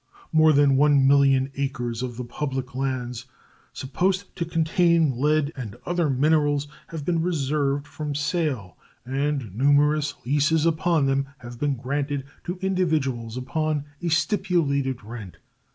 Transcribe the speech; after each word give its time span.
More 0.31 0.51
than 0.51 0.77
1,000,000 0.77 1.51
acres 1.57 2.01
of 2.01 2.17
the 2.17 2.23
public 2.23 2.73
lands, 2.73 3.25
supposed 3.71 4.35
to 4.35 4.45
contain 4.45 5.11
lead 5.21 5.51
and 5.55 5.75
other 5.85 6.09
minerals, 6.09 6.67
have 6.87 7.05
been 7.05 7.21
reserved 7.21 7.85
from 7.85 8.15
sale, 8.15 8.77
and 9.05 9.53
numerous 9.55 10.15
leases 10.25 10.65
upon 10.65 11.05
them 11.05 11.27
have 11.37 11.59
been 11.59 11.75
granted 11.75 12.25
to 12.45 12.57
individuals 12.63 13.37
upon 13.37 13.85
a 14.01 14.09
stipulated 14.09 15.03
rent. 15.03 15.37